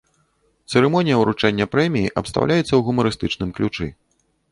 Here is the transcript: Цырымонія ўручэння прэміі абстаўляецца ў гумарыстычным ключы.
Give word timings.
Цырымонія 0.71 1.19
ўручэння 1.19 1.67
прэміі 1.73 2.11
абстаўляецца 2.21 2.65
ў 2.75 2.79
гумарыстычным 2.87 3.49
ключы. 3.61 3.87